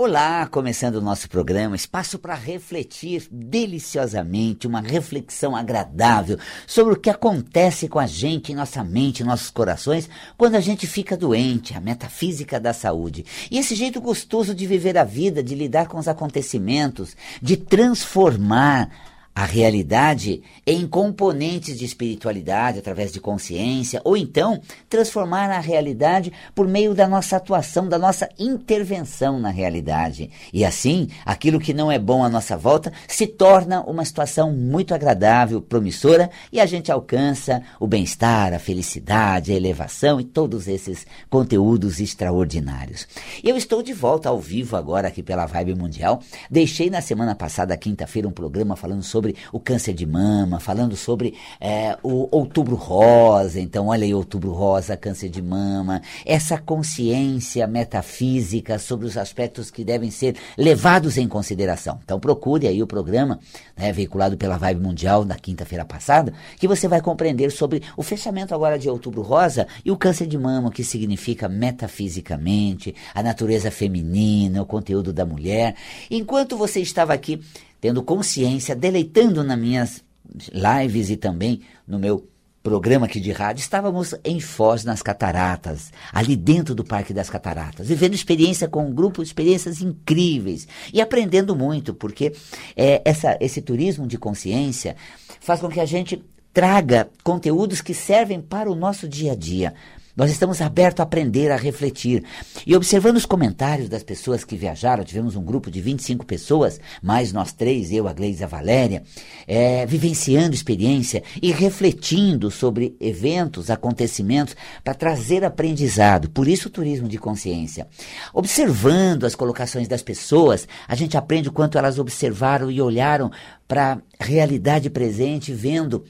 [0.00, 7.10] Olá, começando o nosso programa, espaço para refletir deliciosamente, uma reflexão agradável sobre o que
[7.10, 12.60] acontece com a gente, nossa mente, nossos corações, quando a gente fica doente, a metafísica
[12.60, 13.26] da saúde.
[13.50, 18.90] E esse jeito gostoso de viver a vida, de lidar com os acontecimentos, de transformar
[19.38, 24.60] a realidade em componentes de espiritualidade através de consciência, ou então
[24.90, 30.28] transformar a realidade por meio da nossa atuação, da nossa intervenção na realidade.
[30.52, 34.92] E assim, aquilo que não é bom à nossa volta se torna uma situação muito
[34.92, 41.06] agradável, promissora, e a gente alcança o bem-estar, a felicidade, a elevação e todos esses
[41.30, 43.06] conteúdos extraordinários.
[43.44, 46.20] Eu estou de volta ao vivo agora aqui pela Vibe Mundial.
[46.50, 50.96] Deixei na semana passada, quinta-feira, um programa falando sobre sobre o câncer de mama, falando
[50.96, 53.60] sobre é, o outubro rosa.
[53.60, 59.84] Então, olha aí, outubro rosa, câncer de mama, essa consciência metafísica sobre os aspectos que
[59.84, 61.98] devem ser levados em consideração.
[62.04, 63.38] Então, procure aí o programa
[63.76, 68.54] né, veiculado pela Vibe Mundial na quinta-feira passada, que você vai compreender sobre o fechamento
[68.54, 73.70] agora de outubro rosa e o câncer de mama, o que significa metafisicamente, a natureza
[73.70, 75.74] feminina, o conteúdo da mulher.
[76.10, 77.40] Enquanto você estava aqui
[77.80, 80.04] tendo consciência, deleitando nas minhas
[80.52, 82.28] lives e também no meu
[82.62, 87.88] programa aqui de rádio, estávamos em Foz, nas Cataratas, ali dentro do Parque das Cataratas,
[87.88, 92.34] vivendo experiência com um grupo, experiências incríveis e aprendendo muito, porque
[92.76, 94.96] é, essa, esse turismo de consciência
[95.40, 99.74] faz com que a gente traga conteúdos que servem para o nosso dia a dia,
[100.18, 102.24] nós estamos abertos a aprender, a refletir.
[102.66, 107.32] E observando os comentários das pessoas que viajaram, tivemos um grupo de 25 pessoas, mais
[107.32, 109.04] nós três, eu, a Gleisa a Valéria,
[109.46, 116.28] é, vivenciando experiência e refletindo sobre eventos, acontecimentos, para trazer aprendizado.
[116.30, 117.86] Por isso o turismo de consciência.
[118.34, 123.30] Observando as colocações das pessoas, a gente aprende o quanto elas observaram e olharam
[123.68, 126.02] para a realidade presente, vendo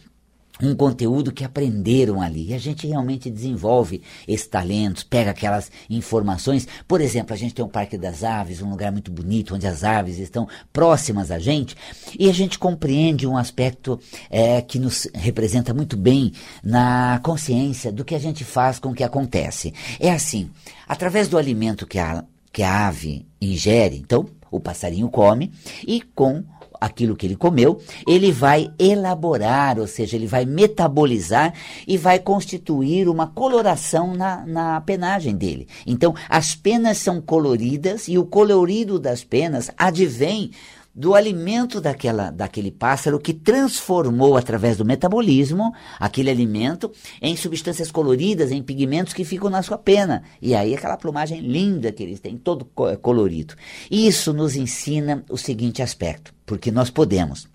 [0.63, 2.49] um conteúdo que aprenderam ali.
[2.49, 6.67] E a gente realmente desenvolve esses talentos, pega aquelas informações.
[6.87, 9.85] Por exemplo, a gente tem o Parque das Aves, um lugar muito bonito, onde as
[9.85, 11.77] aves estão próximas a gente,
[12.19, 13.99] e a gente compreende um aspecto
[14.31, 16.33] é, que nos representa muito bem
[16.63, 19.73] na consciência do que a gente faz com o que acontece.
[19.99, 20.51] É assim,
[20.87, 25.53] através do alimento que a, que a ave ingere, então o passarinho come,
[25.87, 26.43] e com
[26.81, 31.53] aquilo que ele comeu, ele vai elaborar, ou seja, ele vai metabolizar
[31.87, 35.69] e vai constituir uma coloração na, na penagem dele.
[35.87, 40.51] Então, as penas são coloridas e o colorido das penas advém
[40.99, 46.91] do alimento daquela, daquele pássaro que transformou através do metabolismo aquele alimento
[47.23, 50.25] em substâncias coloridas, em pigmentos que ficam na sua pena.
[50.43, 52.65] E aí aquela plumagem linda que eles têm, todo
[53.01, 53.55] colorido.
[53.89, 57.47] Isso nos ensina o seguinte aspecto, porque nós podemos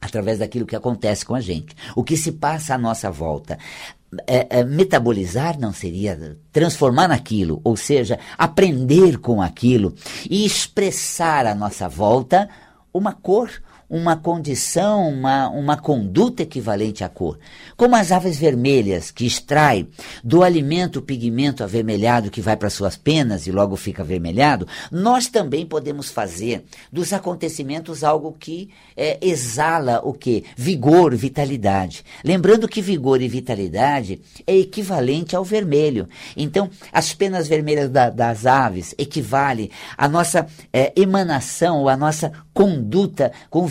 [0.00, 3.58] através daquilo que acontece com a gente, o que se passa à nossa volta.
[4.26, 9.94] É, é, metabolizar não seria transformar naquilo, ou seja, aprender com aquilo
[10.30, 12.48] e expressar à nossa volta
[12.92, 13.50] uma cor,
[13.88, 17.38] uma condição, uma, uma conduta equivalente à cor.
[17.76, 19.88] Como as aves vermelhas, que extraem
[20.22, 25.28] do alimento o pigmento avermelhado que vai para suas penas e logo fica avermelhado, nós
[25.28, 30.44] também podemos fazer dos acontecimentos algo que é, exala o que?
[30.56, 32.04] Vigor, vitalidade.
[32.22, 36.06] Lembrando que vigor e vitalidade é equivalente ao vermelho.
[36.36, 42.32] Então, as penas vermelhas da, das aves equivale à nossa é, emanação, ou à nossa
[42.52, 43.66] conduta com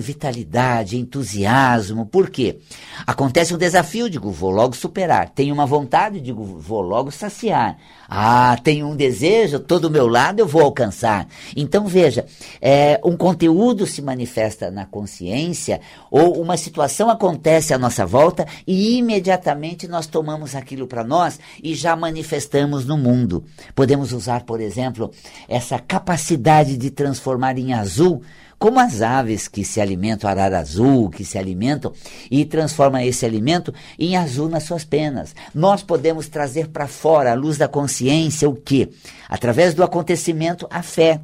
[0.00, 2.06] vitalidade, entusiasmo.
[2.06, 2.58] Por quê?
[3.06, 5.30] Acontece um desafio, digo, vou logo superar.
[5.30, 7.76] Tenho uma vontade, digo, vou logo saciar.
[8.08, 11.26] Ah, tenho um desejo, todo meu lado eu vou alcançar.
[11.56, 12.24] Então veja,
[12.60, 15.80] é, um conteúdo se manifesta na consciência
[16.10, 21.74] ou uma situação acontece à nossa volta e imediatamente nós tomamos aquilo para nós e
[21.74, 23.44] já manifestamos no mundo.
[23.74, 25.10] Podemos usar, por exemplo,
[25.48, 28.22] essa capacidade de transformar em azul
[28.58, 31.92] como as aves que se alimentam arara azul, que se alimentam
[32.30, 35.34] e transformam esse alimento em azul nas suas penas.
[35.54, 38.88] Nós podemos trazer para fora a luz da consciência o que?
[39.28, 41.20] Através do acontecimento, a fé.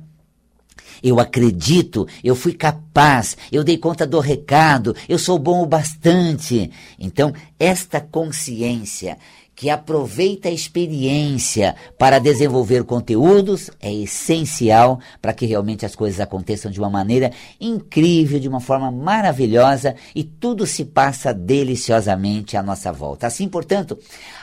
[1.03, 6.71] Eu acredito, eu fui capaz, eu dei conta do recado, eu sou bom o bastante.
[6.97, 9.19] Então, esta consciência
[9.55, 16.71] que aproveita a experiência para desenvolver conteúdos é essencial para que realmente as coisas aconteçam
[16.71, 22.91] de uma maneira incrível, de uma forma maravilhosa e tudo se passa deliciosamente à nossa
[22.91, 23.27] volta.
[23.27, 23.99] Assim, portanto,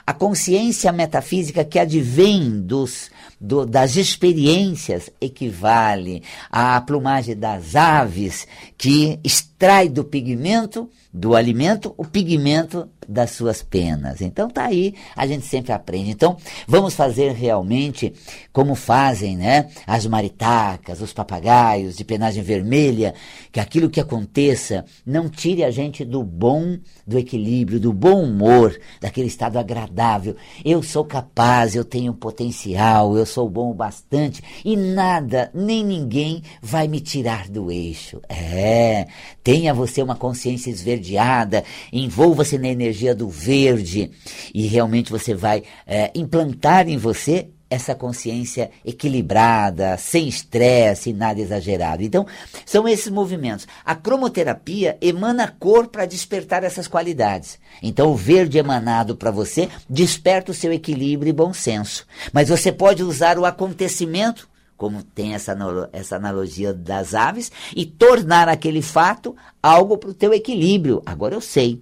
[0.06, 3.10] a consciência metafísica que advém dos,
[3.40, 8.48] do, das experiências equivale à plumagem das aves
[8.78, 9.20] que
[9.60, 14.22] extrai do pigmento do alimento o pigmento das suas penas.
[14.22, 16.12] Então tá aí, a gente sempre aprende.
[16.12, 18.14] Então, vamos fazer realmente
[18.54, 23.16] como fazem, né, as maritacas, os papagaios de penagem vermelha,
[23.52, 26.78] que aquilo que aconteça não tire a gente do bom,
[27.08, 30.36] do equilíbrio, do bom humor, daquele estado agradável.
[30.64, 36.44] Eu sou capaz, eu tenho potencial, eu sou bom o bastante e nada, nem ninguém
[36.62, 38.22] vai me tirar do eixo.
[38.30, 39.08] É,
[39.50, 44.12] tenha você uma consciência esverdeada, envolva-se na energia do verde
[44.54, 52.04] e realmente você vai é, implantar em você essa consciência equilibrada, sem estresse, nada exagerado.
[52.04, 52.28] Então,
[52.64, 53.68] são esses movimentos.
[53.84, 57.58] A cromoterapia emana cor para despertar essas qualidades.
[57.82, 62.06] Então, o verde emanado para você desperta o seu equilíbrio e bom senso.
[62.32, 64.48] Mas você pode usar o acontecimento
[64.80, 65.56] como tem essa,
[65.92, 71.04] essa analogia das aves, e tornar aquele fato algo para o teu equilíbrio.
[71.06, 71.82] Agora eu sei.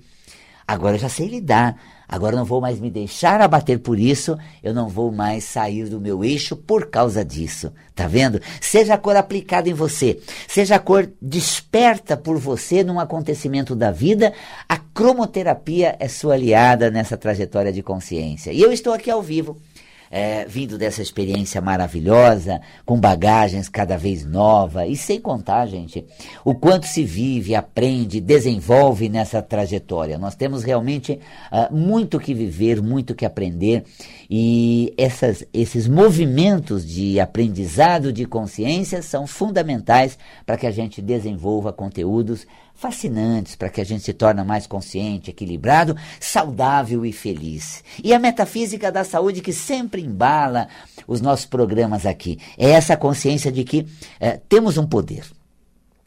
[0.67, 1.77] Agora eu já sei lidar.
[2.09, 5.89] Agora eu não vou mais me deixar abater por isso, eu não vou mais sair
[5.89, 7.71] do meu eixo por causa disso.
[7.93, 8.39] Tá vendo?
[8.61, 10.17] Seja a cor aplicada em você,
[10.47, 14.33] seja a cor desperta por você num acontecimento da vida,
[14.69, 18.53] a cromoterapia é sua aliada nessa trajetória de consciência.
[18.53, 19.57] E eu estou aqui ao vivo
[20.09, 26.05] é, vindo dessa experiência maravilhosa, com bagagens cada vez nova, e sem contar, gente,
[26.43, 30.17] o quanto se vive, aprende, desenvolve nessa trajetória.
[30.17, 31.19] Nós temos realmente
[31.51, 33.83] uh, muito que viver, muito que aprender,
[34.29, 41.71] e essas, esses movimentos de aprendizado de consciência são fundamentais para que a gente desenvolva
[41.71, 42.45] conteúdos
[42.77, 47.83] fascinantes para que a gente se torne mais consciente, equilibrado, saudável e feliz.
[48.03, 50.67] E a metafísica da saúde que sempre embala
[51.07, 53.87] os nossos programas aqui é essa consciência de que
[54.19, 55.25] é, temos um poder,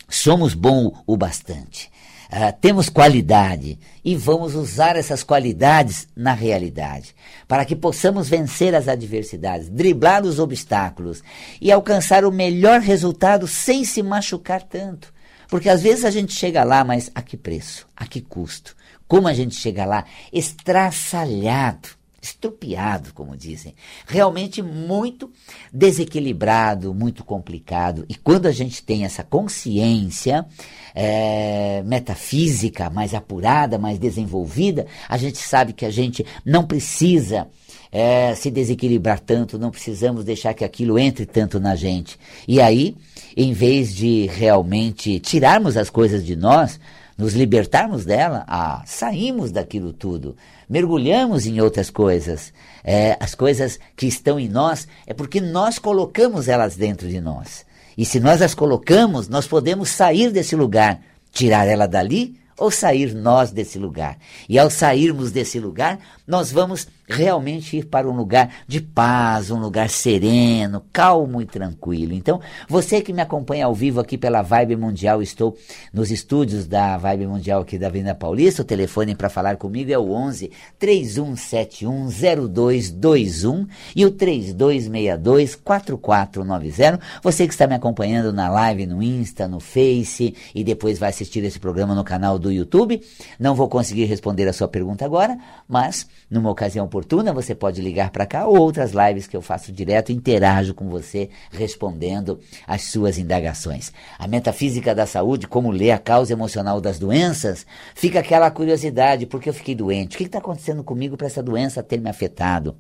[0.09, 1.91] somos bom o bastante.
[2.33, 7.13] Uh, temos qualidade e vamos usar essas qualidades na realidade,
[7.49, 11.25] para que possamos vencer as adversidades, driblar os obstáculos
[11.61, 15.13] e alcançar o melhor resultado sem se machucar tanto.
[15.51, 17.87] Porque às vezes a gente chega lá, mas a que preço?
[17.97, 18.77] A que custo?
[19.09, 20.05] Como a gente chega lá?
[20.33, 21.89] Estraçalhado,
[22.23, 23.75] estrupiado, como dizem.
[24.07, 25.33] Realmente muito
[25.73, 28.05] desequilibrado, muito complicado.
[28.09, 30.47] E quando a gente tem essa consciência
[30.95, 37.49] é, metafísica mais apurada, mais desenvolvida, a gente sabe que a gente não precisa
[37.91, 42.19] é, se desequilibrar tanto, não precisamos deixar que aquilo entre tanto na gente.
[42.47, 42.97] E aí
[43.37, 46.81] em vez de realmente tirarmos as coisas de nós,
[47.17, 50.37] nos libertarmos dela, ah, saímos daquilo tudo,
[50.69, 52.53] mergulhamos em outras coisas.
[52.83, 57.67] É, as coisas que estão em nós é porque nós colocamos elas dentro de nós.
[57.97, 63.15] E se nós as colocamos, nós podemos sair desse lugar, tirar ela dali ou sair
[63.15, 64.19] nós desse lugar.
[64.49, 65.99] E ao sairmos desse lugar,
[66.31, 72.15] nós vamos realmente ir para um lugar de paz, um lugar sereno, calmo e tranquilo.
[72.15, 75.59] Então, você que me acompanha ao vivo aqui pela Vibe Mundial, estou
[75.93, 78.63] nos estúdios da Vibe Mundial aqui da Avenida Paulista.
[78.63, 82.09] O telefone para falar comigo é o 11 3171
[82.49, 83.67] 0221
[83.97, 87.01] e o 3262 4490.
[87.25, 91.43] Você que está me acompanhando na live no Insta, no Face e depois vai assistir
[91.43, 93.03] esse programa no canal do YouTube,
[93.37, 95.37] não vou conseguir responder a sua pergunta agora,
[95.69, 99.73] mas numa ocasião oportuna, você pode ligar para cá ou outras lives que eu faço
[99.73, 103.93] direto, interajo com você respondendo às suas indagações.
[104.19, 109.49] A metafísica da saúde, como ler a causa emocional das doenças, fica aquela curiosidade, porque
[109.49, 110.15] eu fiquei doente?
[110.15, 112.77] O que está acontecendo comigo para essa doença ter me afetado?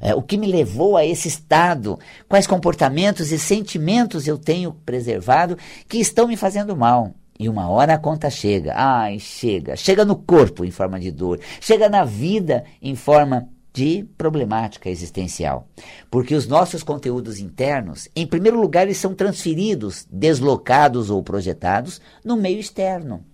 [0.00, 1.98] É, o que me levou a esse estado?
[2.28, 5.56] Quais comportamentos e sentimentos eu tenho preservado
[5.88, 7.14] que estão me fazendo mal?
[7.38, 8.74] E uma hora a conta chega.
[8.76, 9.76] Ai, chega.
[9.76, 11.40] Chega no corpo em forma de dor.
[11.60, 15.66] Chega na vida em forma de problemática existencial.
[16.10, 22.36] Porque os nossos conteúdos internos, em primeiro lugar, eles são transferidos, deslocados ou projetados no
[22.36, 23.24] meio externo.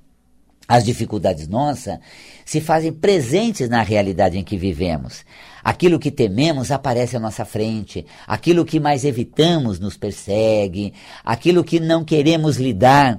[0.66, 1.98] As dificuldades nossas
[2.44, 5.24] se fazem presentes na realidade em que vivemos.
[5.64, 10.92] Aquilo que tememos aparece à nossa frente, aquilo que mais evitamos nos persegue,
[11.24, 13.18] aquilo que não queremos lidar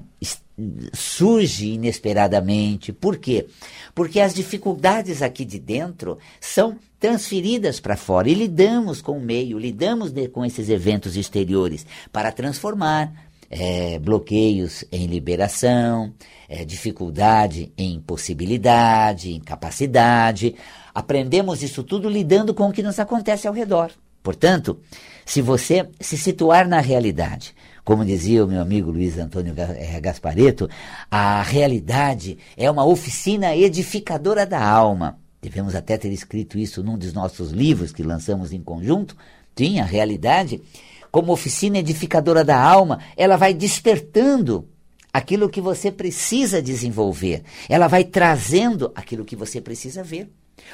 [0.93, 2.91] surge inesperadamente.
[2.91, 3.47] Por quê?
[3.95, 9.57] Porque as dificuldades aqui de dentro são transferidas para fora e lidamos com o meio,
[9.57, 16.13] lidamos com esses eventos exteriores para transformar é, bloqueios em liberação,
[16.47, 20.55] é, dificuldade em possibilidade, em capacidade.
[20.93, 23.91] Aprendemos isso tudo lidando com o que nos acontece ao redor.
[24.21, 24.79] Portanto,
[25.25, 27.55] se você se situar na realidade,
[27.89, 30.69] como dizia o meu amigo Luiz Antônio eh, Gaspareto,
[31.10, 35.17] a realidade é uma oficina edificadora da alma.
[35.41, 39.17] Devemos até ter escrito isso num dos nossos livros que lançamos em conjunto.
[39.58, 40.62] Sim, a realidade,
[41.10, 44.69] como oficina edificadora da alma, ela vai despertando
[45.12, 47.41] aquilo que você precisa desenvolver.
[47.67, 50.29] Ela vai trazendo aquilo que você precisa ver.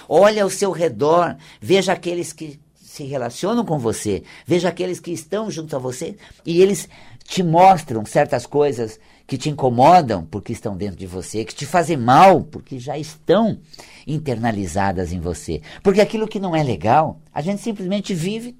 [0.09, 2.59] Olha ao seu redor, veja aqueles que
[2.95, 6.87] se relacionam com você, veja aqueles que estão junto a você e eles
[7.25, 8.97] te mostram certas coisas
[9.27, 13.59] que te incomodam porque estão dentro de você, que te fazem mal porque já estão
[14.07, 15.61] internalizadas em você.
[15.83, 18.55] Porque aquilo que não é legal, a gente simplesmente vive,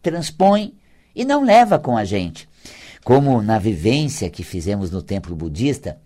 [0.00, 0.74] transpõe
[1.12, 2.48] e não leva com a gente.
[3.02, 5.98] Como na vivência que fizemos no templo budista,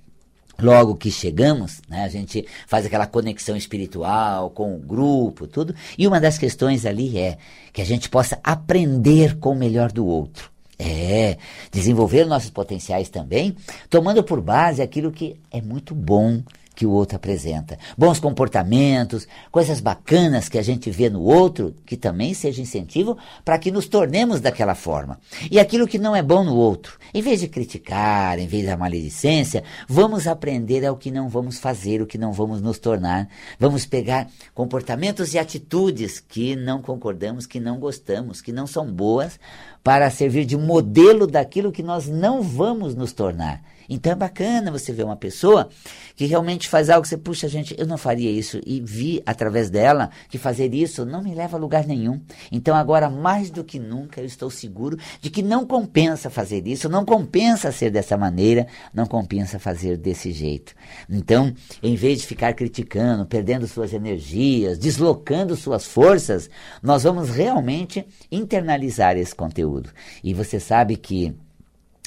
[0.61, 5.75] Logo que chegamos, né, a gente faz aquela conexão espiritual com o grupo, tudo.
[5.99, 7.39] E uma das questões ali é
[7.73, 10.51] que a gente possa aprender com o melhor do outro.
[10.77, 11.39] É,
[11.71, 13.55] desenvolver nossos potenciais também,
[13.89, 16.43] tomando por base aquilo que é muito bom
[16.75, 17.79] que o outro apresenta.
[17.97, 23.59] Bons comportamentos, coisas bacanas que a gente vê no outro, que também seja incentivo para
[23.59, 25.19] que nos tornemos daquela forma.
[25.51, 28.77] E aquilo que não é bom no outro, em vez de criticar, em vez da
[28.77, 33.29] maledicência, vamos aprender ao que não vamos fazer, o que não vamos nos tornar.
[33.59, 39.39] Vamos pegar comportamentos e atitudes que não concordamos, que não gostamos, que não são boas,
[39.83, 43.63] para servir de modelo daquilo que nós não vamos nos tornar.
[43.89, 45.69] Então é bacana você ver uma pessoa
[46.17, 48.61] que realmente faz algo que você, puxa, gente, eu não faria isso.
[48.67, 52.21] E vi através dela que fazer isso não me leva a lugar nenhum.
[52.51, 56.89] Então agora, mais do que nunca, eu estou seguro de que não compensa fazer isso,
[56.89, 60.75] não compensa ser dessa maneira, não compensa fazer desse jeito.
[61.09, 66.49] Então, em vez de ficar criticando, perdendo suas energias, deslocando suas forças,
[66.83, 69.91] nós vamos realmente internalizar esse conteúdo.
[70.23, 71.35] E você sabe que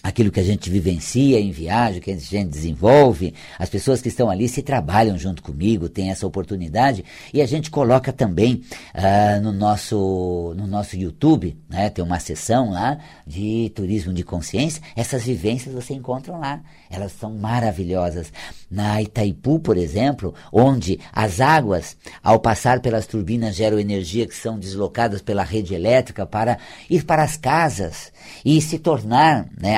[0.07, 4.29] aquilo que a gente vivencia em viagem, que a gente desenvolve, as pessoas que estão
[4.29, 8.63] ali se trabalham junto comigo, têm essa oportunidade e a gente coloca também
[8.95, 14.81] uh, no nosso no nosso YouTube, né, tem uma sessão lá de turismo de consciência,
[14.95, 18.31] essas vivências você encontra lá, elas são maravilhosas.
[18.71, 24.57] Na Itaipu, por exemplo, onde as águas, ao passar pelas turbinas, geram energia que são
[24.57, 26.57] deslocadas pela rede elétrica para
[26.89, 28.11] ir para as casas
[28.45, 29.75] e se tornar né,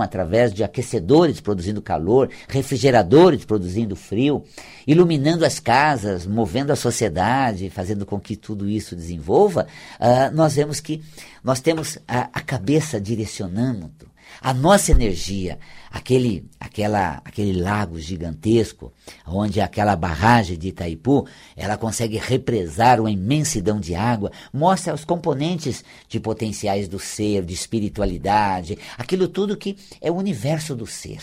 [0.00, 4.44] através de aquecedores produzindo calor, refrigeradores produzindo frio,
[4.86, 9.66] iluminando as casas, movendo a sociedade, fazendo com que tudo isso desenvolva,
[10.00, 11.02] uh, nós vemos que
[11.44, 13.90] nós temos a, a cabeça direcionando
[14.40, 15.58] a nossa energia,
[15.90, 18.92] aquele, aquela, aquele lago gigantesco,
[19.26, 21.26] onde aquela barragem de Itaipu,
[21.56, 27.54] ela consegue represar uma imensidão de água, mostra os componentes de potenciais do ser, de
[27.54, 31.18] espiritualidade, aquilo tudo que é o universo do ser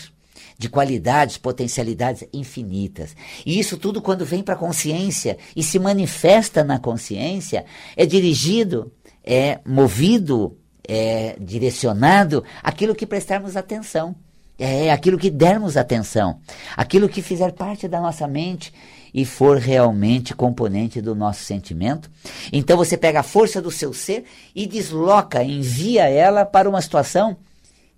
[0.58, 3.14] de qualidades, potencialidades infinitas.
[3.44, 8.90] E isso tudo, quando vem para a consciência e se manifesta na consciência, é dirigido,
[9.22, 10.56] é movido
[10.88, 14.14] é, direcionado aquilo que prestarmos atenção.
[14.58, 16.40] É aquilo que dermos atenção,
[16.74, 18.72] aquilo que fizer parte da nossa mente
[19.12, 22.10] e for realmente componente do nosso sentimento.
[22.50, 24.24] Então você pega a força do seu ser
[24.54, 27.36] e desloca, envia ela para uma situação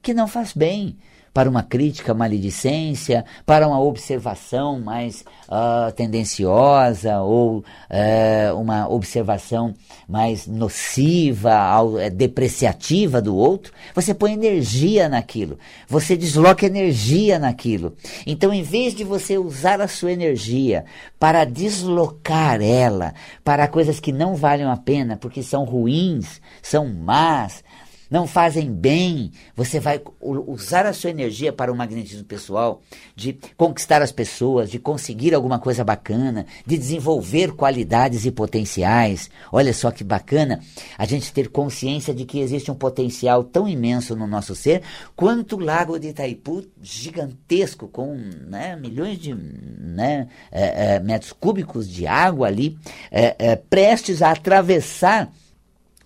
[0.02, 0.96] que não faz bem,
[1.32, 9.74] para uma crítica maledicência, para uma observação mais uh, tendenciosa ou uh, uma observação
[10.08, 17.94] mais nociva, uh, depreciativa do outro, você põe energia naquilo, você desloca energia naquilo.
[18.26, 20.84] Então, em vez de você usar a sua energia
[21.18, 27.62] para deslocar ela para coisas que não valem a pena, porque são ruins, são más,
[28.10, 32.80] não fazem bem, você vai usar a sua energia para o magnetismo pessoal,
[33.14, 39.30] de conquistar as pessoas, de conseguir alguma coisa bacana, de desenvolver qualidades e potenciais.
[39.52, 40.60] Olha só que bacana
[40.96, 44.82] a gente ter consciência de que existe um potencial tão imenso no nosso ser
[45.14, 48.14] quanto o lago de Itaipu, gigantesco, com
[48.46, 52.78] né, milhões de né, é, é, metros cúbicos de água ali,
[53.10, 55.30] é, prestes a atravessar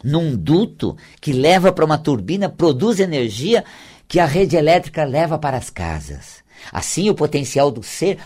[0.02, 3.64] num duto que leva para uma turbina, produz energia
[4.08, 6.42] que a rede elétrica leva para as casas.
[6.70, 8.18] Assim, o potencial do ser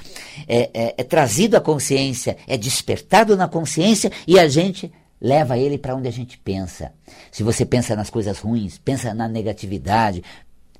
[0.47, 5.79] é, é, é trazido à consciência, é despertado na consciência e a gente leva ele
[5.79, 6.93] para onde a gente pensa.
[7.31, 10.23] Se você pensa nas coisas ruins, pensa na negatividade,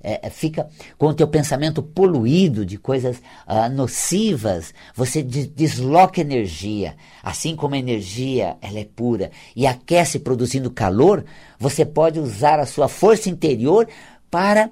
[0.07, 6.95] é, é fica com o teu pensamento poluído de coisas uh, nocivas, você desloca energia.
[7.23, 11.25] Assim como a energia ela é pura e aquece produzindo calor,
[11.59, 13.89] você pode usar a sua força interior
[14.31, 14.71] para uh,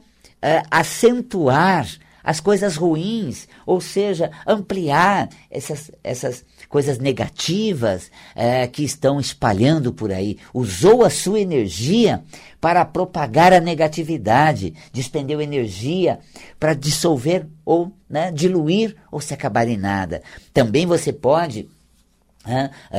[0.70, 1.88] acentuar
[2.24, 10.10] as coisas ruins, ou seja, ampliar essas, essas coisas negativas é, que estão espalhando por
[10.10, 10.38] aí.
[10.52, 12.24] Usou a sua energia
[12.60, 16.18] para propagar a negatividade, despendeu energia
[16.58, 20.22] para dissolver ou né, diluir ou se acabar em nada.
[20.52, 21.68] Também você pode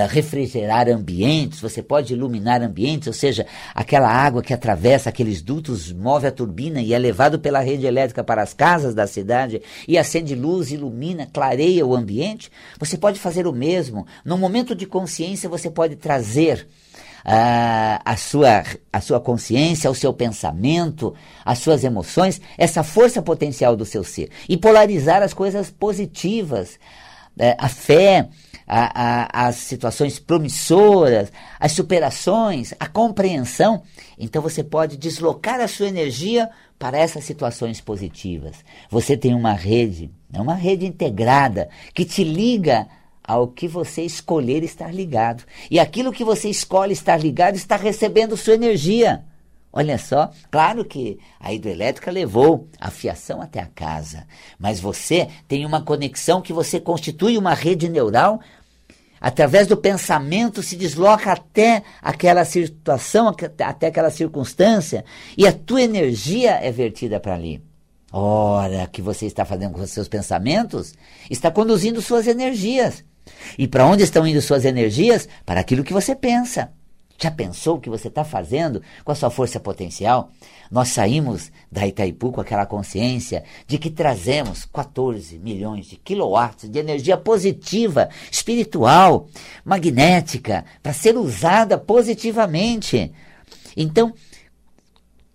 [0.09, 6.25] refrigerar ambientes, você pode iluminar ambientes, ou seja, aquela água que atravessa aqueles dutos, move
[6.25, 10.33] a turbina e é levado pela rede elétrica para as casas da cidade e acende
[10.33, 12.51] luz, ilumina, clareia o ambiente.
[12.79, 14.07] Você pode fazer o mesmo.
[14.23, 16.67] No momento de consciência, você pode trazer
[17.25, 23.75] uh, a, sua, a sua consciência, o seu pensamento, as suas emoções, essa força potencial
[23.75, 26.79] do seu ser e polarizar as coisas positivas,
[27.57, 28.29] a fé
[28.67, 33.83] a, a, as situações promissoras, as superações, a compreensão,
[34.17, 36.49] então você pode deslocar a sua energia
[36.79, 38.57] para essas situações positivas.
[38.89, 42.87] Você tem uma rede, é uma rede integrada que te liga
[43.23, 45.43] ao que você escolher estar ligado.
[45.69, 49.23] E aquilo que você escolhe estar ligado está recebendo sua energia.
[49.77, 54.25] Olha só, claro que a hidrelétrica levou a fiação até a casa,
[54.57, 58.39] mas você tem uma conexão que você constitui uma rede neural
[59.19, 65.03] através do pensamento se desloca até aquela situação, até aquela circunstância,
[65.37, 67.61] e a tua energia é vertida para ali.
[68.13, 70.93] Ora, que você está fazendo com os seus pensamentos,
[71.29, 73.03] está conduzindo suas energias.
[73.57, 75.27] E para onde estão indo suas energias?
[75.45, 76.71] Para aquilo que você pensa.
[77.17, 80.31] Já pensou o que você está fazendo com a sua força potencial?
[80.69, 86.77] Nós saímos da Itaipu com aquela consciência de que trazemos 14 milhões de quilowatts de
[86.77, 89.27] energia positiva, espiritual,
[89.63, 93.13] magnética, para ser usada positivamente.
[93.77, 94.13] Então,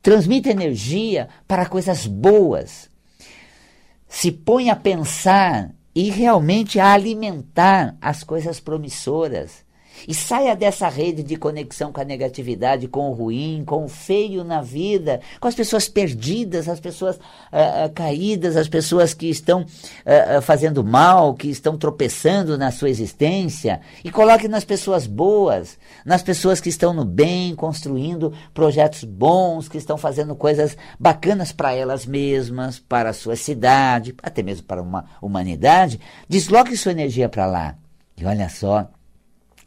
[0.03, 2.91] transmita energia para coisas boas.
[4.07, 9.65] Se põe a pensar e realmente a alimentar as coisas promissoras.
[10.07, 14.45] E saia dessa rede de conexão com a negatividade, com o ruim, com o feio
[14.45, 19.63] na vida, com as pessoas perdidas, as pessoas uh, uh, caídas, as pessoas que estão
[19.63, 23.81] uh, fazendo mal, que estão tropeçando na sua existência.
[24.05, 29.79] E coloque nas pessoas boas, nas pessoas que estão no bem, construindo projetos bons, que
[29.79, 35.05] estão fazendo coisas bacanas para elas mesmas, para a sua cidade, até mesmo para uma
[35.21, 36.01] humanidade.
[36.29, 37.77] Desloque sua energia para lá.
[38.17, 38.89] E olha só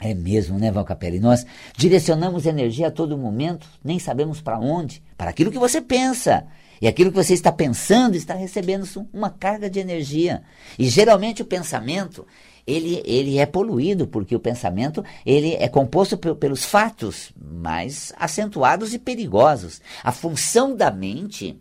[0.10, 1.20] é mesmo, né, Valcapelli?
[1.20, 6.46] Nós direcionamos energia a todo momento, nem sabemos para onde, para aquilo que você pensa.
[6.82, 10.44] E aquilo que você está pensando está recebendo uma carga de energia.
[10.78, 12.28] E geralmente o pensamento,
[12.68, 19.00] ele, ele é poluído, porque o pensamento ele é composto pelos fatos mais acentuados e
[19.00, 19.80] perigosos.
[20.04, 21.58] A função da mente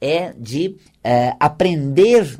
[0.00, 2.38] é de é, aprender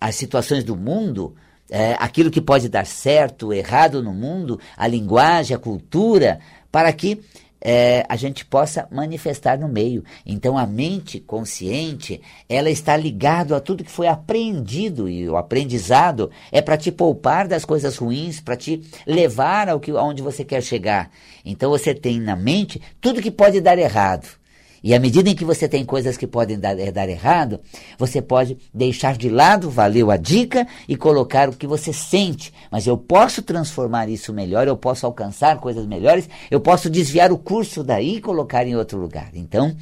[0.00, 1.34] as situações do mundo
[1.70, 7.20] é, aquilo que pode dar certo, errado no mundo, a linguagem, a cultura, para que
[7.60, 10.04] é, a gente possa manifestar no meio.
[10.24, 16.30] Então a mente consciente, ela está ligada a tudo que foi aprendido e o aprendizado
[16.52, 20.62] é para te poupar das coisas ruins, para te levar ao que aonde você quer
[20.62, 21.10] chegar.
[21.44, 24.37] Então você tem na mente tudo que pode dar errado.
[24.82, 27.60] E à medida em que você tem coisas que podem dar, é, dar errado,
[27.98, 32.52] você pode deixar de lado, valeu a dica, e colocar o que você sente.
[32.70, 37.38] Mas eu posso transformar isso melhor, eu posso alcançar coisas melhores, eu posso desviar o
[37.38, 39.30] curso daí e colocar em outro lugar.
[39.34, 39.74] Então,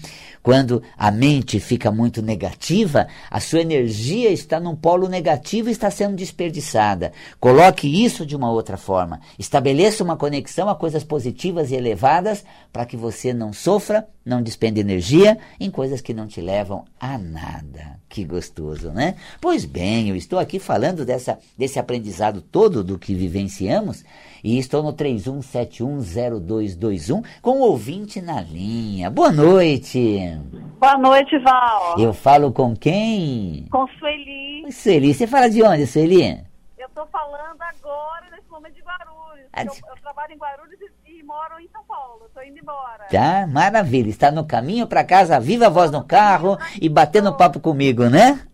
[0.42, 5.90] quando a mente fica muito negativa, a sua energia está num polo negativo e está
[5.90, 7.12] sendo desperdiçada.
[7.40, 9.20] Coloque isso de uma outra forma.
[9.38, 14.78] Estabeleça uma conexão a coisas positivas e elevadas para que você não sofra, não despenda
[14.86, 18.00] energia em coisas que não te levam a nada.
[18.08, 19.16] Que gostoso, né?
[19.40, 24.02] Pois bem, eu estou aqui falando dessa, desse aprendizado todo do que vivenciamos
[24.42, 29.10] e estou no 31710221 com o ouvinte na linha.
[29.10, 30.38] Boa noite.
[30.78, 31.98] Boa noite, Val.
[31.98, 33.66] Eu falo com quem?
[33.70, 34.70] Com Sueli.
[34.70, 36.40] Sueli, você fala de onde, Sueli?
[36.78, 39.48] Eu estou falando agora, nesse momento, de Guarulhos.
[39.52, 42.26] Ah, eu, eu, trabalho em Guarulhos e, e moro em São Paulo.
[42.26, 43.06] Estou indo embora.
[43.10, 44.08] Tá, maravilha.
[44.08, 48.46] Está no caminho para casa, viva a voz no carro e batendo papo comigo, né?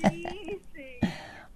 [0.00, 0.30] Sim,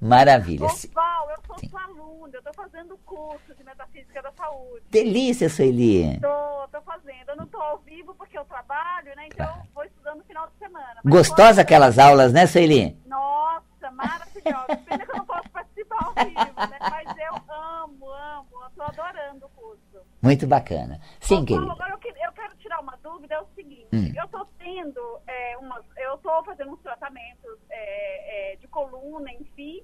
[0.05, 0.69] Maravilha.
[0.93, 1.69] Val, eu sou Sim.
[1.71, 4.83] sua aluna, eu estou fazendo curso de Metafísica da Saúde.
[4.91, 6.15] Delícia, Sueli.
[6.17, 7.29] Estou, estou fazendo.
[7.29, 9.29] Eu não estou ao vivo porque eu trabalho, né?
[9.29, 9.69] Então claro.
[9.75, 11.01] vou estudando no final de semana.
[11.07, 12.99] Gostosa aquelas aulas, né, Sueli?
[13.07, 14.77] Nossa, maravilhosa.
[14.85, 16.79] Pena que eu não posso participar ao vivo, né?
[16.81, 18.47] Mas eu amo, amo.
[18.69, 20.07] Estou adorando o curso.
[20.25, 21.01] Muito bacana.
[21.21, 21.71] Sim, querido.
[21.71, 23.89] Agora eu, eu, quero tirar uma dúvida, é o seguinte.
[23.93, 24.13] Hum.
[24.17, 25.85] Eu estou tendo é, umas...
[25.97, 29.83] Eu estou fazendo uns tratamentos é, é, de coluna, enfim.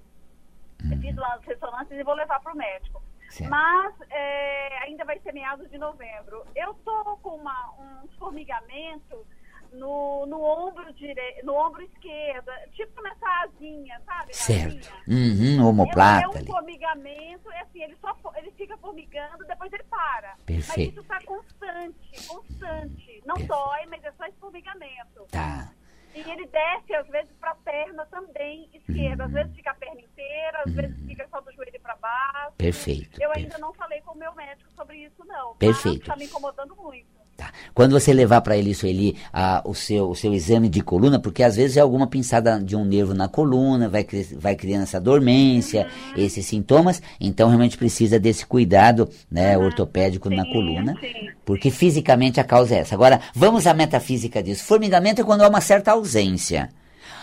[0.83, 0.99] Hum.
[0.99, 3.03] Fiz lá as ressonâncias e vou levar para o médico.
[3.29, 3.49] Certo.
[3.49, 6.43] Mas é, ainda vai ser meados de novembro.
[6.55, 9.25] Eu estou com uma, um formigamento
[9.71, 14.35] no, no ombro direito, no ombro esquerdo, tipo nessa asinha, sabe?
[14.35, 14.91] Certo.
[15.07, 16.25] Uhum, homoplata.
[16.25, 20.35] É um formigamento, é assim, ele, só, ele fica formigando, depois ele para.
[20.45, 20.67] Perfeito.
[20.77, 23.23] Mas isso está constante, constante.
[23.25, 23.47] Não Perfeito.
[23.47, 25.27] dói, mas é só esse formigamento.
[25.31, 25.73] Tá.
[26.13, 29.23] E ele desce, às vezes, para a perna também esquerda.
[29.23, 29.29] Uhum.
[29.29, 30.73] Às vezes fica a perna inteira, às uhum.
[30.73, 32.53] vezes fica só do joelho para baixo.
[32.57, 33.21] Perfeito.
[33.21, 33.53] Eu perfeito.
[33.53, 35.55] ainda não falei com o meu médico sobre isso, não.
[35.55, 36.01] Perfeito.
[36.01, 37.20] Está me incomodando muito.
[37.41, 37.51] Tá.
[37.73, 38.85] Quando você levar para ele isso
[39.33, 42.75] a, o, seu, o seu exame de coluna, porque às vezes é alguma pinçada de
[42.75, 44.05] um nervo na coluna, vai,
[44.37, 46.23] vai criando essa dormência, uhum.
[46.23, 49.65] esses sintomas, então realmente precisa desse cuidado né, uhum.
[49.65, 51.29] ortopédico sim, na coluna, sim.
[51.43, 52.93] porque fisicamente a causa é essa.
[52.93, 54.63] Agora, vamos à metafísica disso.
[54.63, 56.69] Formigamento é quando há uma certa ausência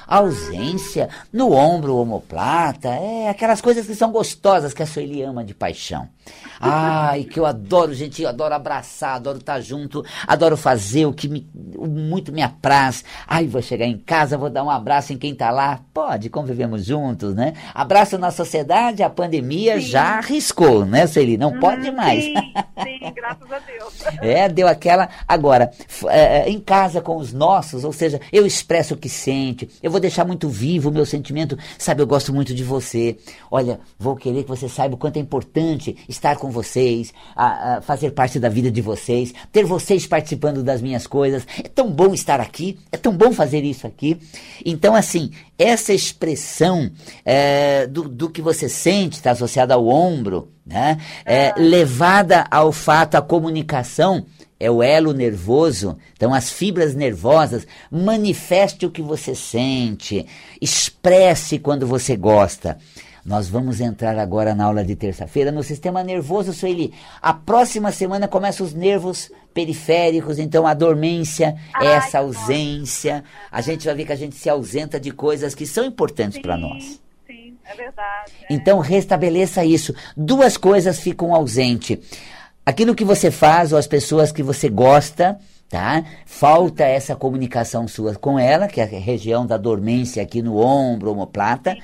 [0.09, 5.55] ausência no ombro omoplata, é aquelas coisas que são gostosas que a Sueli ama de
[5.55, 6.09] paixão.
[6.61, 11.29] Ai, que eu adoro, gente, eu adoro abraçar, adoro estar junto, adoro fazer o que
[11.29, 13.05] me, muito me apraz.
[13.27, 15.81] Ai, vou chegar em casa, vou dar um abraço em quem está lá.
[15.95, 17.53] Pode, convivemos juntos, né?
[17.73, 19.87] Abraço na sociedade, a pandemia sim.
[19.87, 21.37] já arriscou, né, Sueli?
[21.37, 22.25] Não uhum, pode mais.
[22.25, 23.99] Sim, sim, graças a Deus.
[24.21, 25.09] É, deu aquela.
[25.27, 25.71] Agora,
[26.09, 29.98] é, em casa com os nossos, ou seja, eu expresso o que sente, eu vou
[30.01, 31.59] deixar muito vivo o meu sentimento.
[31.79, 33.17] Sabe, eu gosto muito de você.
[33.51, 37.81] Olha, vou querer que você saiba o quanto é importante estar com vocês, a, a
[37.81, 41.47] fazer parte da vida de vocês, ter vocês participando das minhas coisas.
[41.63, 44.19] É tão bom estar aqui, é tão bom fazer isso aqui.
[44.65, 46.91] Então, assim, essa expressão
[47.25, 50.99] é, do, do que você sente está associada ao ombro, né?
[51.25, 54.27] É, levada ao fato, à comunicação
[54.61, 55.97] é o elo nervoso.
[56.15, 60.27] Então, as fibras nervosas, manifeste o que você sente,
[60.61, 62.79] expresse quando você gosta.
[63.25, 66.95] Nós vamos entrar agora na aula de terça-feira no sistema nervoso, Sueli.
[67.21, 73.23] A próxima semana começam os nervos periféricos, então a dormência, Ai, essa ausência.
[73.53, 76.57] A gente vai ver que a gente se ausenta de coisas que são importantes para
[76.57, 77.03] nós.
[77.27, 78.33] Sim, é verdade.
[78.49, 78.55] É.
[78.55, 79.95] Então restabeleça isso.
[80.17, 81.99] Duas coisas ficam ausentes
[82.69, 85.39] aquilo que você faz ou as pessoas que você gosta,
[85.71, 86.05] tá?
[86.27, 91.11] Falta essa comunicação sua com ela, que é a região da dormência aqui no ombro,
[91.11, 91.75] omoplata.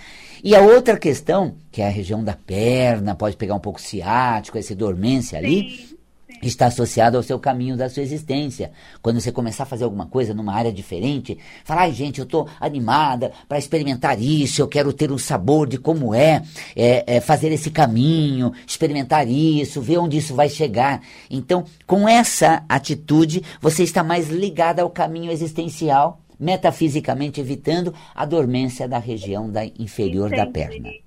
[0.42, 4.59] E a outra questão, que é a região da perna, pode pegar um pouco ciático,
[4.59, 5.70] essa dormência ali.
[5.70, 5.94] Sim
[6.42, 8.73] está associado ao seu caminho da sua existência.
[9.03, 12.49] Quando você começar a fazer alguma coisa numa área diferente, falar, ai gente, eu estou
[12.61, 16.42] animada para experimentar isso, eu quero ter um sabor de como é,
[16.77, 21.01] é, é, fazer esse caminho, experimentar isso, ver onde isso vai chegar.
[21.31, 28.88] Então, com essa atitude, você está mais ligada ao caminho existencial, metafisicamente evitando a dormência
[28.88, 30.88] da região da inferior entendi, da perna.
[30.88, 31.05] Entendi.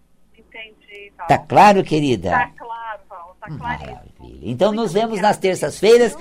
[1.28, 2.32] Tá claro, querida?
[2.32, 2.77] Tá claro,
[3.47, 3.99] Tá claro.
[4.41, 6.15] Então Muito nos vemos nas terças-feiras.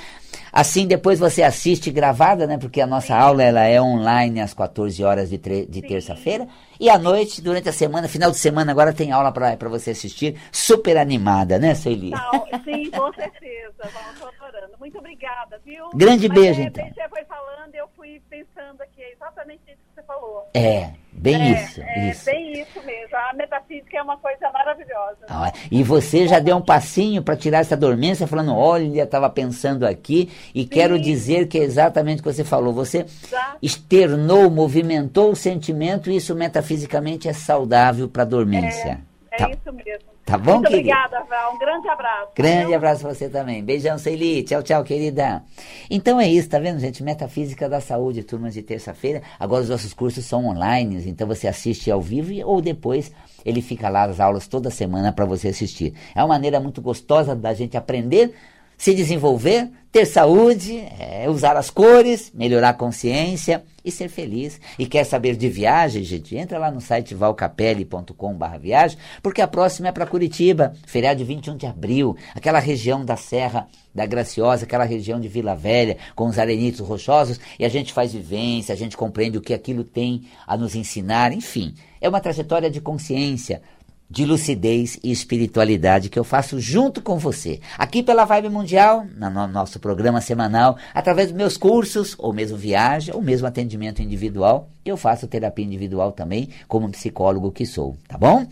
[0.52, 2.56] Assim depois você assiste gravada, né?
[2.56, 3.12] Porque a nossa Sim.
[3.20, 6.46] aula ela é online às 14 horas de, de terça-feira.
[6.78, 10.38] E à noite, durante a semana, final de semana, agora tem aula para você assistir.
[10.52, 12.16] Super animada, né, Celia?
[12.64, 13.74] sim, com certeza.
[14.14, 14.74] Estou adorando.
[14.78, 15.90] Muito obrigada, viu?
[15.94, 16.86] Grande Mas, beijo, então.
[16.86, 20.48] Você foi falando, eu fui pensando aqui, é exatamente isso que você falou.
[20.54, 20.92] É.
[21.18, 22.24] Bem é, isso, é isso.
[22.26, 23.16] bem isso mesmo.
[23.16, 25.18] A metafísica é uma coisa maravilhosa.
[25.28, 29.86] Ah, e você já deu um passinho para tirar essa dormência, falando: olha, estava pensando
[29.86, 30.68] aqui e Sim.
[30.68, 32.72] quero dizer que é exatamente o que você falou.
[32.74, 33.56] Você já.
[33.62, 39.00] externou, movimentou o sentimento e isso metafisicamente é saudável para a dormência.
[39.30, 39.50] É, é tá.
[39.50, 40.15] isso mesmo.
[40.26, 40.92] Tá bom, Muito querida?
[40.92, 41.54] obrigada, Val.
[41.54, 42.32] Um grande abraço.
[42.34, 42.74] Grande viu?
[42.74, 43.62] abraço pra você também.
[43.62, 44.42] Beijão, Ceili.
[44.42, 45.44] Tchau, tchau, querida.
[45.88, 47.00] Então é isso, tá vendo, gente?
[47.00, 49.22] Metafísica da Saúde, turmas de terça-feira.
[49.38, 53.12] Agora os nossos cursos são online, então você assiste ao vivo ou depois
[53.44, 55.94] ele fica lá as aulas toda semana para você assistir.
[56.12, 58.34] É uma maneira muito gostosa da gente aprender
[58.76, 64.60] se desenvolver, ter saúde, é, usar as cores, melhorar a consciência e ser feliz.
[64.78, 66.36] E quer saber de viagem, gente?
[66.36, 71.56] Entra lá no site valcapelli.com.br viagem, porque a próxima é para Curitiba, feriado de 21
[71.56, 76.38] de abril, aquela região da Serra da Graciosa, aquela região de Vila Velha, com os
[76.38, 80.54] arenitos rochosos, e a gente faz vivência, a gente compreende o que aquilo tem a
[80.58, 81.74] nos ensinar, enfim.
[81.98, 83.62] É uma trajetória de consciência
[84.08, 89.46] de lucidez e espiritualidade que eu faço junto com você, aqui pela Vibe Mundial, no
[89.48, 94.68] nosso programa semanal, através dos meus cursos, ou mesmo viagem, ou mesmo atendimento individual.
[94.84, 98.46] Eu faço terapia individual também, como psicólogo que sou, tá bom?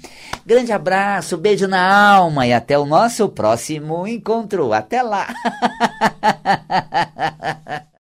[0.45, 4.73] Grande abraço, beijo na alma e até o nosso próximo encontro.
[4.73, 5.33] Até lá!